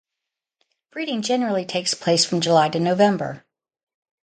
[0.91, 3.45] Breeding generally takes place from July to November.